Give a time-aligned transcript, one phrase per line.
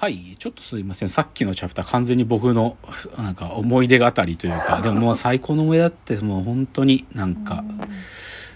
[0.00, 1.10] はい、ちょっとすいません。
[1.10, 2.78] さっきのチャプター完全に僕の
[3.18, 7.62] なんか思い出語りというか、 でももう最高の思い出だってもう本当になんか、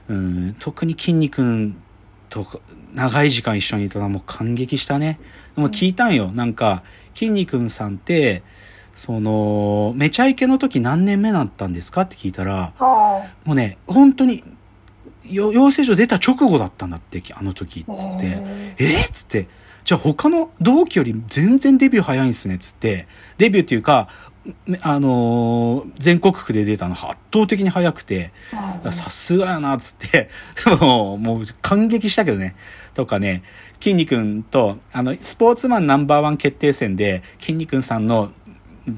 [0.09, 1.75] うん、特に筋肉
[2.31, 2.47] と
[2.95, 5.21] 長い時間一緒にいたのはもう感激したね。
[5.55, 6.33] もう聞いたんよ。
[6.33, 6.83] なんか、
[7.15, 8.43] 筋肉さんって、
[8.97, 14.43] その、めちゃイケの時何年目だったんですかって聞いたら、はもうね、本当に、
[15.29, 18.17] よ養成所出た直後だったんだって、あの時、つあ。
[18.17, 18.27] って。
[18.27, 18.39] へ
[18.79, 19.47] えっつって、
[19.85, 23.07] じゃあ他の同期より全然デビュー早いんすね、つって。
[23.37, 24.09] デビューっていうか、
[24.67, 30.31] めあのー全国区で出たの圧倒的に早くて、ーさすがやな、つって、
[30.81, 32.55] もう、もう感激したけどね。
[32.95, 33.43] とかね、
[33.81, 38.33] 筋肉と、あの、スポーツマンナンバーワン決定戦で、筋肉さんの、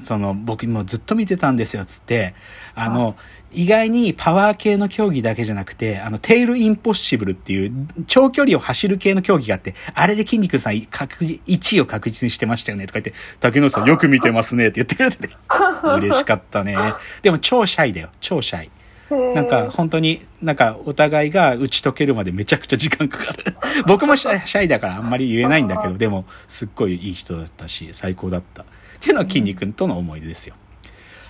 [0.03, 2.33] その、僕もうずっと見てたんですよ、つって、
[2.75, 3.15] あの、
[3.51, 15.29] 意外にパワー系の競技だけじゃなくて、あの、テールインポッシブルっていう長距離を走る系の競技があって、あれで筋肉さん確実1位を確実にしてましたよね、とか言って、竹野内さん よく見てますね、って言ってくれてて、
[15.99, 16.75] 嬉しかったね。
[17.21, 18.69] でも超シャイだよ、超シャイ。
[19.09, 23.55] なんか本当になんかお互いが打ち解けるまでめちゃくちゃ時間かかる。
[23.87, 28.65] 僕もシャイだからあんまり言えないんだけど、でもすっごいいい人だったし、最高だった。
[28.97, 30.55] っていうのは筋肉との思い出ですよ。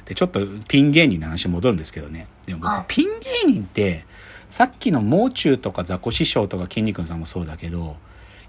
[0.06, 2.28] で、ちょっとピン芸人の話に戻るんですけどね。
[2.46, 3.08] でもはい僕ピン
[3.46, 4.06] 芸人って、
[4.50, 7.98] さっきのもう中とかザコ師匠とか筋肉さんもそうだけど、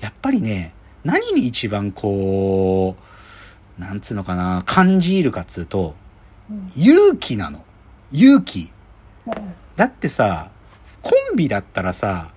[0.01, 0.75] やっぱりね、
[1.05, 2.97] 何に一番こ
[3.79, 5.95] う、なんつうのかな、感じるかっつうと、
[6.51, 7.65] うん勇気なの。
[8.13, 8.71] 勇気。
[9.27, 9.33] うん
[9.77, 10.51] だってさ、
[11.03, 12.33] コンビだったらさ、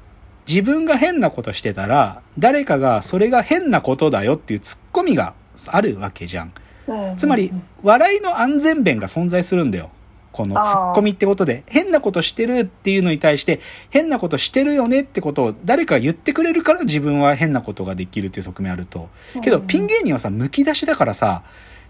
[0.48, 5.34] 自分が変なことしてたら、誰かがそれが変なことだよっていうツッコミが
[5.68, 6.54] あるわけじゃん。
[6.92, 7.52] うんつまり、
[7.84, 9.92] 笑いの安全弁が存在するんだよ。
[10.31, 19.09] このツッコミってことで、変なことしてるっていうのに対して、変なことしてるよねってことを誰かが言ってくれるから自分は変なことができるっていう側面あると。
[19.42, 21.44] けど、ピン芸人はさ、剥き出しだからさ、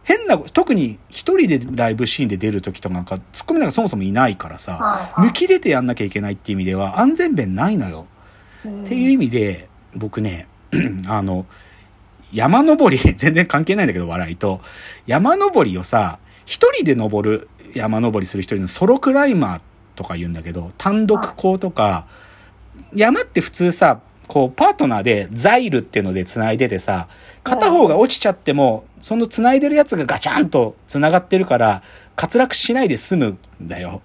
[0.03, 8.07] 変な、特に一人でライブシーンで出る時とかなんか、ツッコミなんかそもそもいないからさ、はい抜き出てやんなきゃいけないっていう意味では安全弁ないのよ。
[8.65, 10.47] っていう意味で、僕ね、
[11.07, 11.45] あの、
[12.33, 14.61] 山登り、 全然関係ないんだけど、笑いと。
[15.07, 19.61] 山登りをさ、一人で登る、山登りする一人のソロクライマー
[19.95, 22.05] とか言うんだけど、単独校とか、
[22.93, 27.07] 山って普通さ、こう、パートナーでザイルっていうので繋いでてさ、
[27.43, 31.83] 片方が落ちちゃっても、その繋いでるやつがガチャンと繋がってるから、
[32.21, 34.01] 滑落しないで済むんだよ。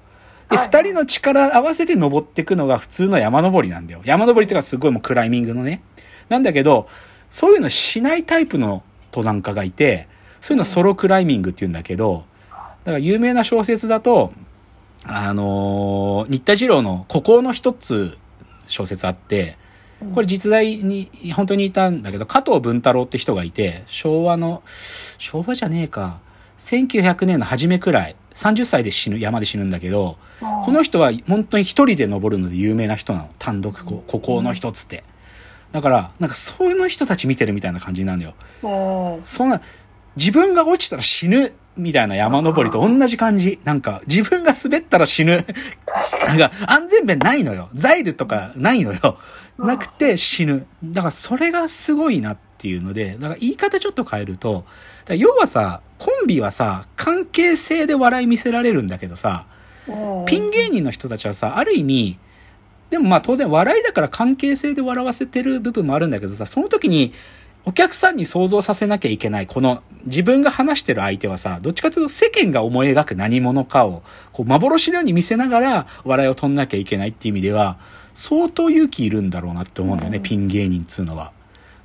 [0.50, 4.00] で、はい二人の力合わせて登っていくのが普通の山登りなんだよ。
[4.04, 5.82] 山登りっていうかすごいもうクライミングのね。
[6.28, 6.88] なんだけど、
[7.30, 10.08] そういうのしないタイプの登山家がいて、
[10.40, 14.32] そういうのソロクライミングって言うんだけど、だから有名な小説だと、
[15.04, 18.18] あのー新田次郎の孤高の一つ
[18.66, 19.56] 小説あって、
[20.14, 24.62] これ実在に本当にいたんだけど、加藤文太郎って人がいて、昭和の、
[25.18, 26.20] 昭和じゃねえか、
[26.58, 30.18] 1900年の初めくらい、30歳で死ぬ、山で死ぬんだけど、
[30.64, 33.30] この人は本当に一人で登るので有名な人なの。
[33.38, 35.02] 単独孤高の一つって。
[35.76, 38.34] だから、なんかそういう人たち見てるみたいな感じなんだよ。
[38.62, 39.60] うんそんな、
[40.16, 43.60] 自分が落ちたら死ぬみたいな山登りと同じ感じ。
[43.64, 45.44] なんか、自分が滑ったら死ぬ。
[45.84, 47.68] 確かなんか、安全弁ないのよ。
[47.74, 49.18] ザイルとかないのよ。
[49.58, 50.66] なくて死ぬ。
[50.82, 54.64] だから、それがすごいなっていうので、だから言い方ちょっと変えると、
[55.10, 59.46] 要はさ、コンビはさ、関係性で笑い見せられるんだけどさ、
[60.26, 62.18] ピン芸人の人たちはさ、ある意味、
[62.90, 67.12] でもまあ当然笑いだから関係性で笑わせてる部分もあるんだけどさ、その時に
[67.64, 77.78] お客さんに想像させなきゃいけない、この自分が話してる相手はさ、どっちかというと世間が思い描く何者かを、こう幻のように見せながら笑いを取んなきゃいけないっていう意味では、
[78.14, 81.32] 相当勇気いるんだろうなって思うんだよね、うんピン芸人っつうのは。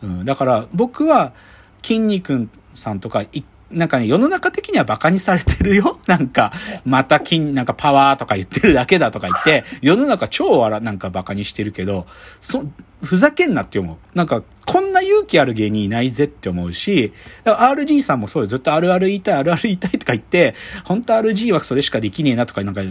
[0.03, 1.33] うん、だから僕は、
[1.81, 5.99] 筋肉さんとか、いなんかね、世の中的にはバカにされてるよ。
[6.07, 6.51] なんか、
[6.85, 12.05] また筋、なんかパワーとか言ってるだけだとか言って、世の中超笑、なんかバカにしてるけど、
[12.39, 12.65] そ、
[13.03, 13.97] ふざけんなって思う。
[14.13, 17.13] なんか、こんな勇気ある芸人いないぜって思うし、
[17.45, 18.47] RG さんもそうよ。
[18.47, 20.53] ずっとあるある言いたい、あるある言いたいとか言って、
[20.85, 22.81] 本当 RG はそれしかできねえなとか、なんか、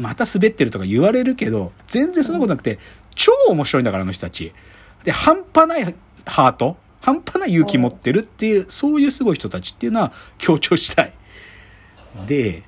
[0.00, 2.78] また滑ってるとか言われるけど、全然そんなことなくて、
[3.14, 4.52] 超面白いんだから、あの人たち。
[5.04, 5.94] で、半端ない
[6.26, 11.12] ハート半端ない勇気持ってるっていう、そういうすごい人たちっていうのは強調したい。
[12.26, 12.62] で、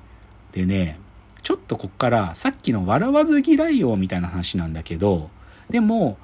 [0.51, 0.99] でね、
[1.41, 5.29] ちょっとこっからさっきの笑わず嫌いよみたいな話なんだけど、
[5.69, 6.17] でも、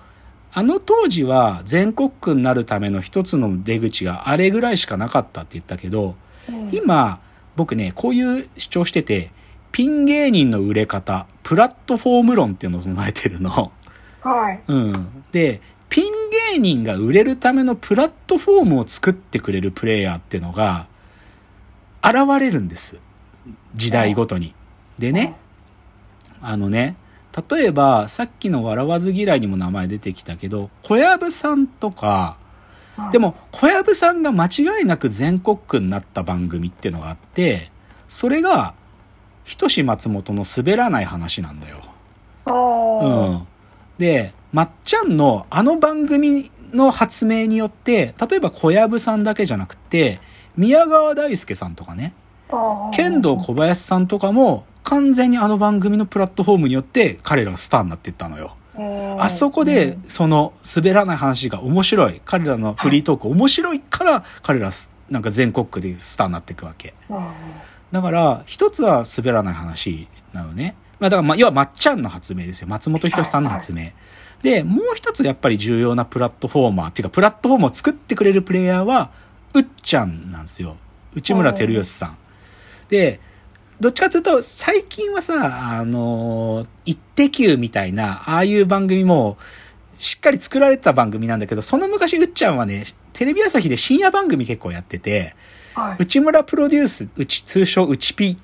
[0.53, 6.15] あの当時は全国区になるための一つの出口があれぐらいしかなかったって言ったけど、
[6.49, 7.21] うん今、
[7.55, 9.31] 僕ね、こういう主張してて、
[9.71, 13.71] ピン芸人の売れ方、プラットフォーム論っていうのを唱えてるの。
[14.21, 14.61] はい。
[14.67, 15.23] うん。
[15.31, 15.61] で、
[15.91, 16.13] ピン
[16.53, 20.87] 芸人が売れるためのプラットフォームを作ってくれるプレイヤーっていうのが、
[22.01, 22.97] 現れるんです。
[23.75, 24.55] 時代ごとに。
[24.97, 25.35] でね、
[26.41, 26.95] あのね、
[27.49, 32.39] 例えば、さっきの笑わず嫌いにも名前出てきたけど、小籔さんとか、
[33.11, 37.69] でも、小籔さんが間違いなく全国区になった番組ってのがあって、
[38.07, 38.75] それが、
[39.43, 41.79] ひとし松本の滑らない話なんだよ。
[42.45, 43.47] あうーん。
[44.01, 50.19] で、まっちゃんのあの番組の発明によって、例えば小籔さんだけじゃなくて、
[50.57, 52.13] 宮川大輔さんとかね。
[52.91, 58.57] 剣道小林さんとかも、完全にあの番組のプラットフォームによって彼らがスターになっていったのよ。
[58.77, 62.21] うんあそこで、その滑らない話が面白い。
[62.25, 66.95] 彼らのフリートーク面白いから、彼らすなんか全国区でスターになっていくわけ。
[67.09, 67.25] うん
[67.91, 70.75] だから、一つは滑らない話なのね。
[71.01, 72.67] まあだから、まあ、要はまっちゃんの発明ですよ。
[72.67, 73.89] 松本人志さんの発明。
[74.43, 79.11] で、もう一つやっぱり重要なプラットフォーマーっていうか、プラットフォームを作ってくれるプレイヤーは、
[79.55, 80.77] うっちゃんなんですよ。
[81.15, 82.17] 内村照義さん。
[82.87, 83.19] で、
[83.79, 89.39] どっちかというと、最近はさ、あのー、イッテ Q みたいな、ああいう番組も、
[89.93, 95.35] しっかり作られてた番組なんだけど、その昔うっちゃんはね、テレビ朝日で深夜番組結構やってて、
[95.73, 96.03] はい。
[96.03, 98.37] 内村プロデュース、うち、通称うちピっ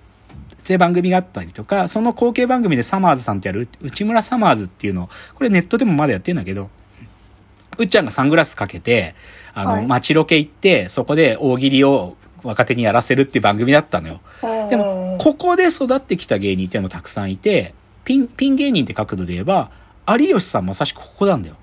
[0.67, 6.69] て番組があったりとか、その後継番組でサマーズさんってやる、内村サマーズっていうの、これネットでもまだやってんだけど、
[7.77, 9.15] うっちゃんがサングラスかけて、
[9.53, 14.19] あの、はい街ロケ行って、そこで大喜利を若手にやらせるっていう番組だったのよ。
[14.69, 17.73] でも、ここで育ってきた芸人っていうのもたくさんいて、
[18.03, 19.71] ピン、ピン芸人って角度で言えば、
[20.07, 21.55] 有吉さんまさしくここなんだよ。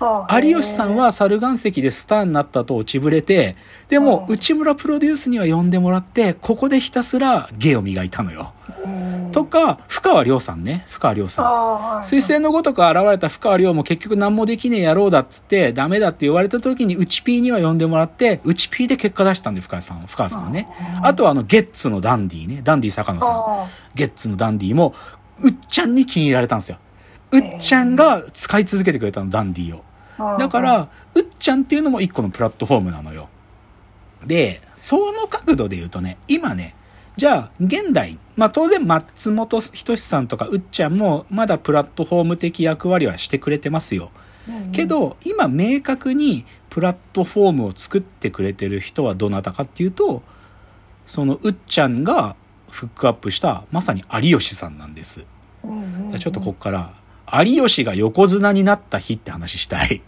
[0.00, 3.56] 有吉さんは猿岩石でスターになったと落ちぶれて、
[3.88, 8.52] でもうん内村プロデュースには呼んでもらって、ここでひたすら芸を磨いたのよ。
[8.84, 11.46] うん、とか、深川亮さんね、深川亮さん。
[12.02, 20.68] 彗星のごとく現れた深川亮も結局何もできねえ野郎だっつってダメだって言われた時に内 P には呼んでもらって、内 P で結果出したんで深川さん、深川さんはね。
[21.02, 23.30] あとはあのゲッツのダンディね、ダンディ坂野さん。
[23.30, 24.94] あゲッツのダンディも、
[25.40, 26.78] うっちゃんに気に入られたんですよ。
[27.30, 29.82] うっちゃんが使い続けてくれたの、ダンディを。
[30.18, 33.28] ーだか、ら、うっちゃんっていうのも一個のプラットフォームなのよ。
[34.24, 36.74] で、その角度で言うとね、今ね、
[37.16, 44.10] じゃあ、現代、まあ当然松本人志さんとかうっちゃんもまだプラットフォーム的役割はしてくれてますよ。
[44.48, 50.22] うんけ、ど、今明確にプラットフォームを作ってくれてる人はどなたかっていうと、
[51.06, 52.36] そのうっちゃんが
[52.70, 55.24] フックアップしたまさに有吉さんなんです。
[56.18, 56.92] ちょっとこっから、
[57.32, 60.02] 有吉が横綱になった日って話したい。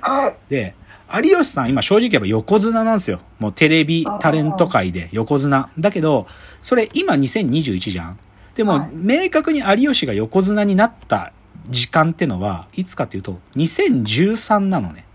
[0.00, 0.36] はい。
[0.48, 0.74] で、
[1.12, 3.20] 有吉さん今正直言えば横綱なんですよ。
[3.38, 5.70] もうテレビタレント界で横綱。
[5.78, 6.26] だけど、
[6.62, 8.18] それ今2021じゃん。
[8.54, 11.32] でも、はい明確に有吉が横綱になった
[11.68, 15.06] 時間ってのは、いつかっていうと、2013なのね。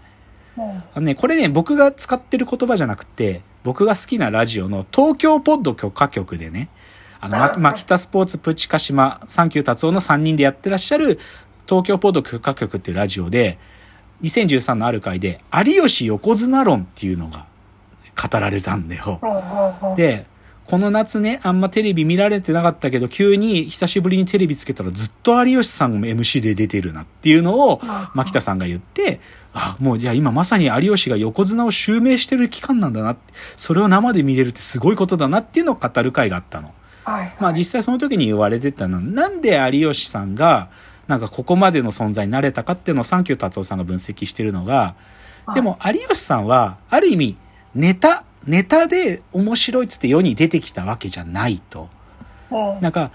[0.58, 6.70] うんあのね、これね、僕が使ってる言葉じゃなくて、僕が好きなラジオの東京ポッド許可局でね、
[7.22, 11.20] あの、ま、マキタスポーツプチカシマ、サンキュー達夫の3人でやってらっしゃる
[11.70, 13.60] 東京ポッド許可局っていうラジオで、
[14.24, 17.46] 2013のある回で、有吉横綱論っていうのが
[18.20, 19.22] 語られたんだよ。
[19.96, 20.26] で、
[20.66, 27.82] この夏ね、あんまテレビ見られてなかったけど、急に久しぶりにテレビつけたらずっと有吉さんも MC で出てるなっていうのを、
[28.14, 29.20] 牧田さんが言って、
[29.54, 36.72] あ、もうじゃあ今まさに有吉が横綱を襲名してる期間なんだなって、それを生で見れるってすごいことだなっていうのを語る回があったの。
[37.04, 37.36] はい。
[37.40, 40.70] まあ実際その時に言われてたのは、なんで有吉さんが、
[41.10, 44.94] なんかここまでの存在になれたかっていうのをサンキュー達夫さんが分析してるのが、
[45.56, 47.38] でも有吉さんは、ある意味、
[47.74, 51.90] ネタ、ネタで面白いっつって世に出てきたわけじゃないと。
[52.52, 53.12] うん、なんか、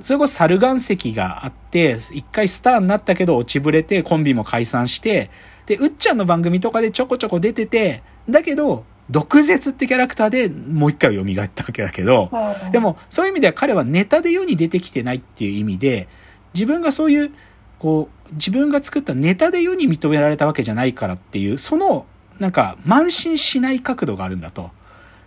[0.00, 5.28] それこそ猿岩石があって、一回スターになったけど落ちぶれてコンビも解散して、
[5.66, 16.06] で、うっちゃんの番組とかでちょこちょこ出てて、だけど、毒舌ってキャラクターでもう一回蘇ったわけだけど、うんで、も、そういう意味では彼はネタで世に出てきてないっていう意味で、
[16.54, 17.32] 自分がそういう、
[17.78, 22.06] こう、自分が作ったネタで世に認められたわけじゃないからっていう、その、
[22.38, 24.70] なんか、慢心しない角度があるんだと。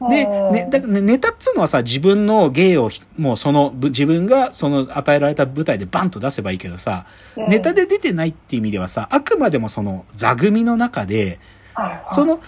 [0.09, 7.05] で、ね、だからねネタっつうのはさ、自分の芸をひ、もうその、ぶ自分がその与えられた舞台でバンと出せばいいけどさ、
[7.37, 7.49] うん。
[7.49, 11.39] ネタ、で出てないっていう意味ではさ、あくまでもその座組の中で、
[12.11, 12.39] その、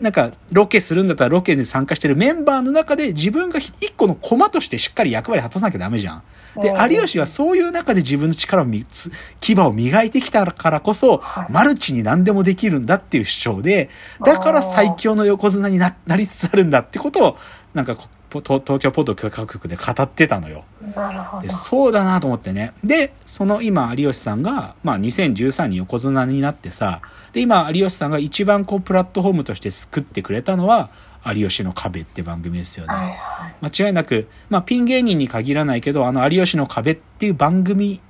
[0.00, 6.22] なんか、ロケするんだったらロケに参加してるメンバーの中で自分が一個の駒としてしっかり役割果たさなきゃダメじゃん。
[6.60, 11.52] で、うん有吉はそういう中で自分の力をみつ、牙を磨いてきたからこそは、い。
[11.52, 13.90] マルチに何でもできるんだっていう主張で、
[14.24, 17.36] だから最強の横綱にななりつつあるんだってことを、
[17.74, 17.94] なんか
[18.38, 20.64] 東東京ポッド企画局で語ってたのよ。
[20.94, 21.50] なるほどで。
[21.50, 22.72] そうだなと思ってね。
[22.84, 30.90] で、その今、有吉さんが、まあ2013に横綱になってさ、で、今、有吉さんが一番こう、プラットフォームとして救ってくれたのは、
[31.26, 32.94] 有吉の壁って番組ですよね。
[32.94, 33.72] はいはい。
[33.72, 38.00] 間違いなく、まあ、ピン芸人に限らないけど、あの、有吉の壁っていう番組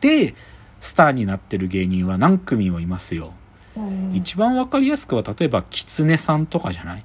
[0.00, 0.34] で、
[0.80, 3.32] スターになってる芸人は何組もいますよ。
[3.76, 7.04] うん一番わかりやすくは、例えば、キツネさんとかじゃない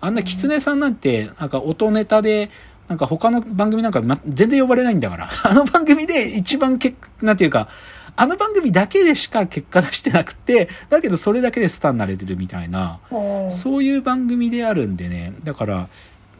[0.00, 2.50] あんなキツネさんなんて、なんか音ネタで、
[2.88, 5.28] なんか他の番組なんか、ま、全然呼ばれないんだから。
[5.44, 7.68] あの番組で一番結なんていうか、
[8.16, 15.88] あの番組だけでしか結果出してなくて、だけどそれだけでスターになれてるみたいな、うんそういう番組であるんでね、だから、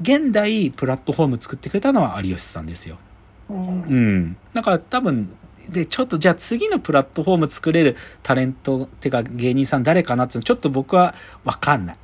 [0.00, 2.98] 現代プラットフォーム作ってくれたのは有吉さんですよ。
[3.48, 4.36] うんうん。
[4.52, 5.30] だから多分、
[5.68, 11.96] で、ちょっとじゃあ次のプラットフォーム作れるタレントってか芸人さん誰かなってちょっと僕はわかんない。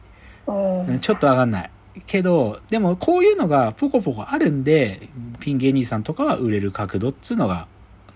[1.00, 1.70] ちょっとわかんない。
[2.06, 5.08] けど、でもこういうのがポコポコあるんで、
[5.40, 7.66] ピン芸人さんとかは売れる角度っつうのが、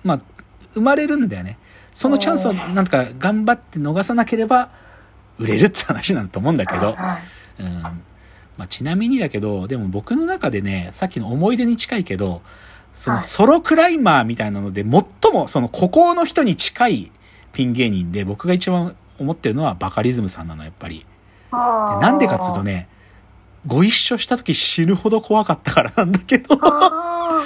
[0.03, 0.21] まあ、
[0.73, 1.59] 生まれるんだよね。
[1.93, 4.71] そのチャンスをなんとか頑張って逃さなければ
[5.39, 7.19] 売れるって話なんだと思うんだけど、は
[7.59, 7.83] いうん。
[7.83, 12.43] まあ、ちなみにだけど、でも僕の中でね、さっきの思い出に近いけど、
[12.95, 17.13] そのはいソロクライマーみたいなので、最もその孤高の人に近い
[17.53, 21.05] ピン芸人で、僕が一番思ってるのはバカリズムさんなの、やっぱり。
[21.53, 22.89] なんでかっつうとね、
[23.67, 27.43] ご一緒した時死ぬほど怖かったからなんだけど、あ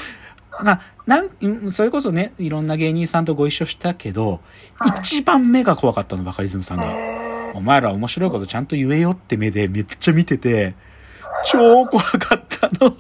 [0.63, 4.41] まあ、 なん、うんそれこそね、いろんな芸人さんとご一緒したけど、
[4.77, 5.01] はい。
[5.01, 6.87] 一番目が怖かったの、バカリズムさんーが。
[6.87, 10.75] へお前ら面白いことちゃんと言えよって目でめっちゃ見てて、
[11.45, 12.95] 超怖かったの。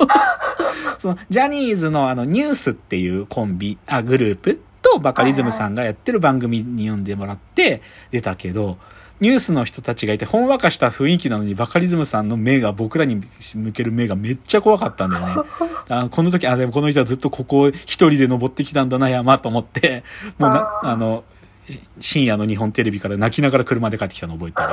[0.99, 8.79] その、ジャニーズのあの、ニュースっていうコンビ、あ、グループとバカリズムさんがやってる番組に呼んでもらって出たけど、
[9.21, 13.21] ニュースの人たちがいて、ほんわかした雰囲気なのに、バカリズムさんの目が、僕らに
[13.55, 15.51] 向ける目がめっちゃ怖かったんだよね。
[15.89, 20.05] あこの時、あ、でもこの人はずっとここを一人で登ってきたんだな、山と思って、
[20.39, 21.25] もうな、あの、
[21.69, 24.69] し深夜の日本テレビから泣きながら車で帰ってきたの覚えてる。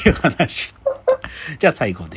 [0.00, 0.74] っていう話。
[1.58, 2.10] じゃあ最後で